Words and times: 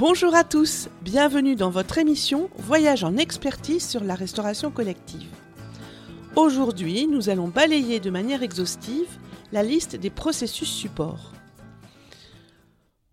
Bonjour 0.00 0.34
à 0.34 0.44
tous, 0.44 0.88
bienvenue 1.02 1.56
dans 1.56 1.68
votre 1.68 1.98
émission 1.98 2.48
Voyage 2.56 3.04
en 3.04 3.18
expertise 3.18 3.86
sur 3.86 4.02
la 4.02 4.14
restauration 4.14 4.70
collective. 4.70 5.28
Aujourd'hui, 6.36 7.06
nous 7.06 7.28
allons 7.28 7.48
balayer 7.48 8.00
de 8.00 8.08
manière 8.08 8.42
exhaustive 8.42 9.18
la 9.52 9.62
liste 9.62 9.96
des 9.96 10.08
processus 10.08 10.70
supports. 10.70 11.34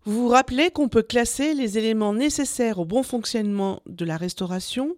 Vous 0.06 0.22
vous 0.22 0.28
rappelez 0.28 0.70
qu'on 0.70 0.88
peut 0.88 1.02
classer 1.02 1.52
les 1.52 1.76
éléments 1.76 2.14
nécessaires 2.14 2.78
au 2.78 2.86
bon 2.86 3.02
fonctionnement 3.02 3.82
de 3.84 4.06
la 4.06 4.16
restauration 4.16 4.96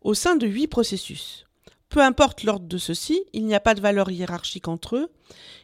au 0.00 0.14
sein 0.14 0.34
de 0.34 0.48
huit 0.48 0.66
processus. 0.66 1.46
Peu 1.88 2.00
importe 2.00 2.42
l'ordre 2.42 2.66
de 2.66 2.78
ceux-ci, 2.78 3.22
il 3.32 3.46
n'y 3.46 3.54
a 3.54 3.60
pas 3.60 3.76
de 3.76 3.80
valeur 3.80 4.10
hiérarchique 4.10 4.66
entre 4.66 4.96
eux, 4.96 5.08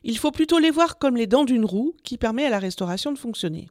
il 0.05 0.19
faut 0.19 0.31
plutôt 0.31 0.61
les 0.61 0.71
voir 0.71 0.99
comme 0.99 1.17
les 1.17 1.27
dents 1.27 1.45
d'une 1.45 1.65
roue 1.65 1.97
qui 2.05 2.17
permet 2.17 2.47
à 2.47 2.51
la 2.51 2.61
restauration 2.61 3.11
de 3.11 3.19
fonctionner. 3.19 3.69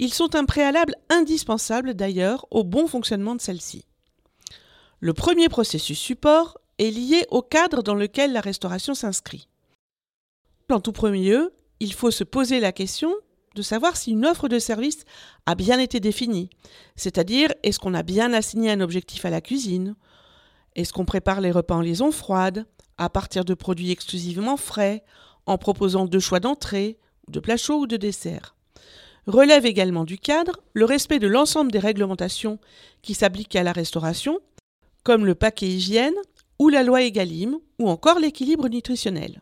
Ils 0.00 0.14
sont 0.14 0.36
un 0.36 0.44
préalable 0.44 0.94
indispensable 1.10 1.94
d'ailleurs 1.94 2.46
au 2.52 2.62
bon 2.62 2.86
fonctionnement 2.86 3.34
de 3.34 3.40
celle-ci. 3.40 3.84
Le 5.00 5.12
premier 5.12 5.48
processus 5.48 5.98
support 5.98 6.56
est 6.78 6.90
lié 6.90 7.26
au 7.30 7.42
cadre 7.42 7.82
dans 7.82 7.96
lequel 7.96 8.32
la 8.32 8.40
restauration 8.40 8.94
s'inscrit. 8.94 9.48
En 10.70 10.78
tout 10.78 10.92
premier 10.92 11.28
lieu, 11.28 11.52
il 11.80 11.92
faut 11.92 12.12
se 12.12 12.22
poser 12.22 12.60
la 12.60 12.70
question 12.70 13.12
de 13.56 13.62
savoir 13.62 13.96
si 13.96 14.12
une 14.12 14.24
offre 14.24 14.48
de 14.48 14.60
service 14.60 15.04
a 15.46 15.56
bien 15.56 15.80
été 15.80 15.98
définie, 15.98 16.48
c'est-à-dire 16.94 17.52
est-ce 17.64 17.80
qu'on 17.80 17.94
a 17.94 18.04
bien 18.04 18.32
assigné 18.32 18.70
un 18.70 18.80
objectif 18.80 19.24
à 19.24 19.30
la 19.30 19.40
cuisine, 19.40 19.96
est-ce 20.76 20.92
qu'on 20.92 21.06
prépare 21.06 21.40
les 21.40 21.50
repas 21.50 21.74
en 21.74 21.80
liaison 21.80 22.12
froide, 22.12 22.66
à 22.98 23.08
partir 23.08 23.44
de 23.44 23.54
produits 23.54 23.90
exclusivement 23.90 24.56
frais, 24.56 25.02
en 25.46 25.58
proposant 25.58 26.04
deux 26.04 26.20
choix 26.20 26.38
d'entrée, 26.38 26.98
de 27.26 27.40
plats 27.40 27.56
chauds 27.56 27.80
ou 27.80 27.86
de 27.88 27.96
dessert 27.96 28.54
relève 29.28 29.66
également 29.66 30.04
du 30.04 30.18
cadre 30.18 30.60
le 30.72 30.86
respect 30.86 31.18
de 31.18 31.26
l'ensemble 31.28 31.70
des 31.70 31.78
réglementations 31.78 32.58
qui 33.02 33.14
s'appliquent 33.14 33.56
à 33.56 33.62
la 33.62 33.72
restauration, 33.72 34.40
comme 35.04 35.26
le 35.26 35.34
paquet 35.34 35.68
hygiène 35.68 36.14
ou 36.58 36.70
la 36.70 36.82
loi 36.82 37.02
Egalim, 37.02 37.58
ou 37.78 37.88
encore 37.88 38.18
l'équilibre 38.18 38.68
nutritionnel. 38.68 39.40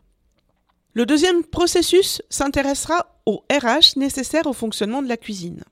Le 0.93 1.05
deuxième 1.05 1.43
processus 1.43 2.21
s'intéressera 2.29 3.19
au 3.25 3.43
RH 3.51 3.97
nécessaire 3.97 4.45
au 4.45 4.53
fonctionnement 4.53 5.01
de 5.01 5.07
la 5.07 5.17
cuisine. 5.17 5.63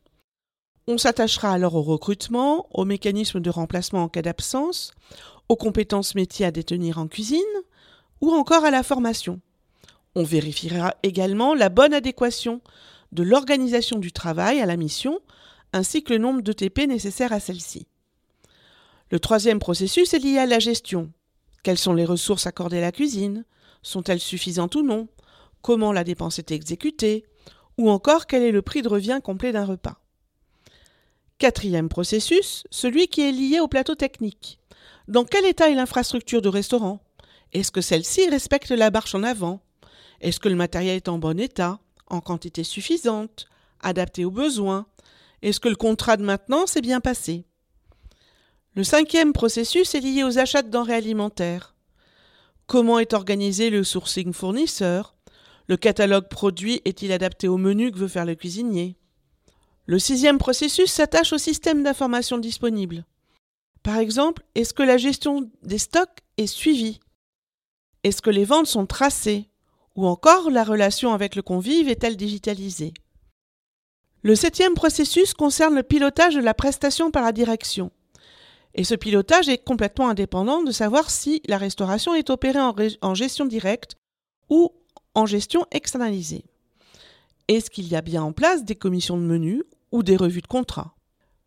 On 0.87 0.97
s'attachera 0.97 1.51
alors 1.51 1.75
au 1.75 1.81
recrutement, 1.81 2.67
aux 2.71 2.85
mécanismes 2.85 3.39
de 3.39 3.49
remplacement 3.49 4.03
en 4.03 4.09
cas 4.09 4.21
d'absence, 4.21 4.93
aux 5.49 5.55
compétences 5.55 6.15
métiers 6.15 6.45
à 6.45 6.51
détenir 6.51 6.99
en 6.99 7.07
cuisine, 7.07 7.41
ou 8.21 8.31
encore 8.31 8.65
à 8.65 8.71
la 8.71 8.83
formation. 8.83 9.39
On 10.15 10.23
vérifiera 10.23 10.95
également 11.03 11.53
la 11.53 11.69
bonne 11.69 11.93
adéquation 11.93 12.61
de 13.15 13.23
l'organisation 13.23 13.97
du 13.97 14.11
travail 14.11 14.61
à 14.61 14.67
la 14.67 14.77
mission, 14.77 15.19
ainsi 15.73 16.03
que 16.03 16.13
le 16.13 16.19
nombre 16.19 16.41
de 16.41 16.53
TP 16.53 16.85
nécessaires 16.85 17.33
à 17.33 17.39
celle-ci. 17.39 17.87
Le 19.09 19.19
troisième 19.19 19.59
processus 19.59 20.13
est 20.13 20.19
lié 20.19 20.37
à 20.37 20.45
la 20.45 20.59
gestion. 20.59 21.11
Quelles 21.63 21.77
sont 21.77 21.93
les 21.93 22.05
ressources 22.05 22.45
accordées 22.45 22.77
à 22.77 22.81
la 22.81 22.91
cuisine? 22.91 23.45
Sont-elles 23.81 24.19
suffisantes 24.19 24.75
ou 24.75 24.83
non? 24.83 25.07
Comment 25.61 25.91
la 25.91 26.03
dépense 26.03 26.37
est 26.37 26.51
exécutée? 26.51 27.25
Ou 27.77 27.89
encore 27.89 28.27
quel 28.27 28.43
est 28.43 28.51
le 28.51 28.61
prix 28.61 28.81
de 28.81 28.89
revient 28.89 29.19
complet 29.23 29.51
d'un 29.51 29.65
repas? 29.65 29.99
Quatrième 31.37 31.89
processus, 31.89 32.63
celui 32.69 33.07
qui 33.07 33.21
est 33.21 33.31
lié 33.31 33.59
au 33.59 33.67
plateau 33.67 33.95
technique. 33.95 34.59
Dans 35.07 35.25
quel 35.25 35.45
état 35.45 35.69
est 35.69 35.75
l'infrastructure 35.75 36.41
de 36.41 36.49
restaurant? 36.49 37.01
Est-ce 37.53 37.71
que 37.71 37.81
celle-ci 37.81 38.29
respecte 38.29 38.71
la 38.71 38.91
marche 38.91 39.15
en 39.15 39.23
avant? 39.23 39.61
Est-ce 40.21 40.39
que 40.39 40.49
le 40.49 40.55
matériel 40.55 40.97
est 40.97 41.09
en 41.09 41.19
bon 41.19 41.39
état? 41.39 41.79
En 42.07 42.21
quantité 42.21 42.63
suffisante, 42.63 43.47
adapté 43.81 44.25
aux 44.25 44.31
besoins. 44.31 44.85
Est-ce 45.41 45.59
que 45.59 45.69
le 45.69 45.75
contrat 45.75 46.17
de 46.17 46.23
maintenance 46.23 46.75
est 46.75 46.81
bien 46.81 47.01
passé? 47.01 47.45
Le 48.75 48.83
cinquième 48.83 49.33
processus 49.33 49.95
est 49.95 50.01
lié 50.01 50.23
aux 50.23 50.37
achats 50.37 50.61
de 50.61 50.69
denrées 50.69 50.95
alimentaires. 50.95 51.75
Comment 52.67 52.99
est 52.99 53.13
organisé 53.13 53.69
le 53.69 53.83
sourcing 53.83 54.33
fournisseur? 54.33 55.15
Le 55.67 55.77
catalogue 55.77 56.29
produit 56.29 56.81
est-il 56.85 57.11
adapté 57.11 57.47
au 57.47 57.57
menu 57.57 57.91
que 57.91 57.97
veut 57.97 58.07
faire 58.07 58.25
le 58.25 58.35
cuisinier? 58.35 58.97
Le 59.85 59.99
sixième 59.99 60.39
processus 60.39 60.91
s'attache 60.91 61.31
au 61.31 61.37
système 61.37 61.83
d'information 61.83 62.37
disponible. 62.37 63.05
Par 63.83 63.97
exemple, 63.97 64.43
est-ce 64.55 64.73
que 64.73 64.83
la 64.83 64.97
gestion 64.97 65.49
des 65.61 65.77
stocks 65.77 66.19
est 66.37 66.47
suivie? 66.47 66.99
Est-ce 68.03 68.21
que 68.21 68.31
les 68.31 68.45
ventes 68.45 68.67
sont 68.67 68.87
tracées? 68.87 69.49
Ou 69.95 70.05
encore, 70.07 70.49
la 70.49 70.63
relation 70.63 71.13
avec 71.13 71.35
le 71.35 71.41
convive 71.41 71.87
est-elle 71.87 72.17
digitalisée? 72.17 72.93
Le 74.23 74.35
septième 74.35 74.73
processus 74.73 75.33
concerne 75.33 75.75
le 75.75 75.83
pilotage 75.83 76.35
de 76.35 76.41
la 76.41 76.53
prestation 76.53 77.11
par 77.11 77.23
la 77.23 77.31
direction. 77.31 77.91
Et 78.73 78.83
ce 78.83 78.95
pilotage 78.95 79.47
est 79.47 79.63
complètement 79.63 80.09
indépendant 80.09 80.63
de 80.63 80.71
savoir 80.71 81.09
si 81.09 81.41
la 81.47 81.57
restauration 81.57 82.13
est 82.13 82.29
opérée 82.29 82.59
en, 82.59 83.13
gestion 83.13 83.45
directe 83.45 83.95
ou 84.49 84.71
en 85.13 85.25
gestion 85.25 85.65
externalisée. 85.71 86.43
Est-ce 87.47 87.69
qu'il 87.69 87.87
y 87.87 87.95
a 87.95 88.01
bien 88.01 88.23
en 88.23 88.33
place 88.33 88.65
des 88.65 88.75
commissions 88.75 89.17
de 89.17 89.21
menu 89.21 89.63
ou 89.91 90.03
des 90.03 90.17
revues 90.17 90.41
de 90.41 90.47
contrat 90.47 90.95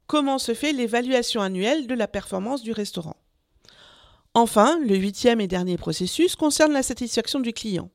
Comment 0.06 0.38
se 0.38 0.54
fait 0.54 0.72
l'évaluation 0.72 1.42
annuelle 1.42 1.86
de 1.86 1.94
la 1.94 2.08
performance 2.08 2.62
du 2.62 2.72
restaurant? 2.72 3.16
Enfin, 4.32 4.78
le 4.86 4.96
huitième 4.96 5.40
et 5.40 5.48
dernier 5.48 5.76
processus 5.76 6.36
concerne 6.36 6.72
la 6.72 6.82
satisfaction 6.82 7.40
du 7.40 7.52
client. 7.52 7.90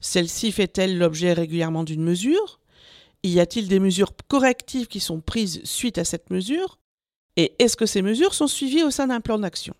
Celle-ci 0.00 0.52
fait-elle 0.52 0.98
l'objet 0.98 1.32
régulièrement 1.32 1.84
d'une 1.84 2.02
mesure? 2.02 2.60
Y 3.22 3.38
a-t-il 3.38 3.68
des 3.68 3.80
mesures 3.80 4.12
correctives 4.28 4.86
qui 4.86 5.00
sont 5.00 5.20
prises 5.20 5.60
suite 5.64 5.98
à 5.98 6.04
cette 6.04 6.30
mesure? 6.30 6.78
Et 7.36 7.54
est-ce 7.58 7.76
que 7.76 7.86
ces 7.86 8.02
mesures 8.02 8.34
sont 8.34 8.46
suivies 8.46 8.82
au 8.82 8.90
sein 8.90 9.08
d'un 9.08 9.20
plan 9.20 9.38
d'action? 9.38 9.74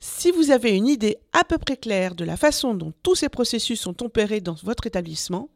Si 0.00 0.30
vous 0.30 0.50
avez 0.50 0.76
une 0.76 0.86
idée 0.86 1.18
à 1.32 1.44
peu 1.44 1.58
près 1.58 1.76
claire 1.76 2.14
de 2.14 2.24
la 2.24 2.36
façon 2.36 2.74
dont 2.74 2.92
tous 3.02 3.14
ces 3.14 3.28
processus 3.28 3.80
sont 3.80 4.02
opérés 4.02 4.40
dans 4.40 4.56
votre 4.62 4.86
établissement, 4.86 5.48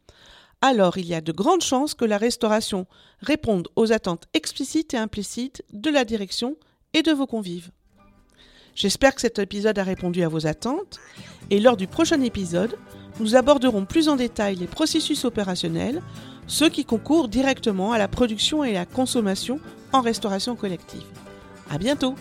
alors 0.61 0.99
il 0.99 1.07
y 1.07 1.15
a 1.15 1.21
de 1.21 1.33
grandes 1.33 1.63
chances 1.63 1.95
que 1.95 2.05
la 2.05 2.19
restauration 2.19 2.87
réponde 3.21 3.69
aux 3.77 3.93
attentes 3.93 4.27
explicites 4.35 4.95
et 4.95 4.99
implicites 4.99 5.63
de 5.73 5.91
la 5.91 6.05
direction 6.05 6.57
et 6.95 7.03
de 7.03 7.13
vos 7.13 7.27
convives. 7.27 7.71
J'espère 8.75 9.15
que 9.15 9.21
cet 9.21 9.39
épisode 9.39 9.79
a 9.79 9.85
répondu 9.85 10.23
à 10.23 10.29
vos 10.29 10.47
attentes. 10.47 11.01
Et 11.51 11.59
lors 11.59 11.77
du 11.77 11.87
prochain 11.87 12.21
épisode, 12.21 12.79
nous 13.21 13.37
aborderons 13.37 13.85
plus 13.85 14.09
en 14.09 14.17
détail 14.17 14.57
les 14.57 14.67
processus 14.67 15.25
opérationnels, 15.25 16.03
ceux 16.47 16.69
qui 16.69 16.85
concourent 16.85 17.29
directement 17.29 17.93
à 17.93 17.99
la 17.99 18.09
production 18.09 18.65
et 18.65 18.73
la 18.73 18.87
consommation 18.87 19.61
en 19.93 20.01
restauration 20.01 20.57
collective. 20.57 21.05
À 21.71 21.79
bientôt! 21.79 22.15